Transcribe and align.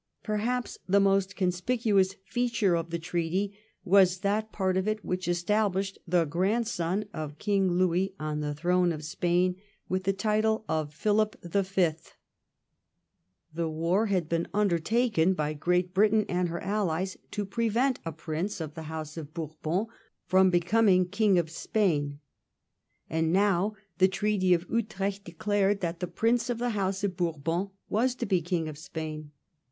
Perhaps 0.23 0.79
the 0.89 0.99
most 0.99 1.35
conspicuous 1.35 2.15
feature 2.25 2.73
of 2.75 2.89
the 2.89 2.97
treaty 2.97 3.55
was 3.85 4.21
that 4.21 4.51
part 4.51 4.75
of 4.75 4.87
it 4.87 5.05
which 5.05 5.27
estab 5.27 5.73
lished 5.75 5.97
the 6.07 6.25
grandson 6.25 7.05
of 7.13 7.37
King 7.37 7.73
Louis 7.73 8.15
on 8.19 8.39
the 8.39 8.55
throne 8.55 8.91
of 8.91 9.03
Spain 9.05 9.57
with 9.87 10.05
the 10.05 10.11
title 10.13 10.65
of 10.67 10.91
Philip 10.91 11.35
the 11.43 11.63
Fifth. 11.63 12.15
The 13.53 13.69
war 13.69 14.07
had 14.07 14.27
been 14.27 14.47
undertaken 14.55 15.35
by 15.35 15.53
Great 15.53 15.93
Britain 15.93 16.25
and 16.27 16.49
her 16.49 16.61
allies 16.63 17.15
to 17.29 17.45
prevent 17.45 17.99
a 18.03 18.11
Prince 18.11 18.59
of 18.59 18.73
the 18.73 18.89
House 18.89 19.17
of 19.17 19.35
Bourbon 19.35 19.85
from 20.25 20.49
becoming 20.49 21.09
King 21.09 21.37
of 21.37 21.51
Spain, 21.51 22.17
and 23.07 23.31
now 23.31 23.75
the 23.99 24.07
Treaty 24.07 24.51
of 24.55 24.65
Utrecht 24.67 25.23
declared 25.25 25.79
that 25.81 25.99
the 25.99 26.07
Prince 26.07 26.49
of 26.49 26.57
the 26.57 26.71
House 26.71 27.03
of 27.03 27.15
Bourbon 27.15 27.69
was 27.87 28.15
to 28.15 28.25
be 28.25 28.41
King 28.41 28.67
of 28.67 28.79
Spain. 28.79 29.29